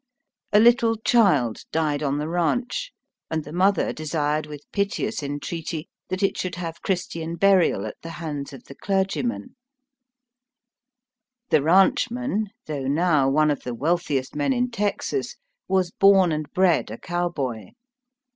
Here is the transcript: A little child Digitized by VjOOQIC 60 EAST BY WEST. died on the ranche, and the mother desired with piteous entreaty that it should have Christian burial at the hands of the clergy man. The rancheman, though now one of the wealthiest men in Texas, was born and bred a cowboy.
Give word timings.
A 0.51 0.59
little 0.59 0.95
child 0.97 1.57
Digitized 1.57 1.61
by 1.61 1.61
VjOOQIC 1.61 1.61
60 1.61 1.61
EAST 1.61 1.71
BY 1.71 1.81
WEST. 1.83 1.99
died 1.99 2.03
on 2.07 2.17
the 2.17 2.27
ranche, 2.27 2.91
and 3.29 3.43
the 3.43 3.53
mother 3.53 3.93
desired 3.93 4.45
with 4.47 4.71
piteous 4.71 5.21
entreaty 5.21 5.89
that 6.09 6.23
it 6.23 6.37
should 6.39 6.55
have 6.55 6.81
Christian 6.81 7.35
burial 7.35 7.85
at 7.85 7.97
the 8.01 8.09
hands 8.09 8.51
of 8.51 8.63
the 8.63 8.73
clergy 8.73 9.21
man. 9.21 9.55
The 11.51 11.61
rancheman, 11.61 12.47
though 12.65 12.87
now 12.87 13.29
one 13.29 13.51
of 13.51 13.61
the 13.61 13.75
wealthiest 13.75 14.35
men 14.35 14.53
in 14.53 14.71
Texas, 14.71 15.35
was 15.67 15.91
born 15.91 16.31
and 16.31 16.51
bred 16.51 16.89
a 16.89 16.97
cowboy. 16.97 17.65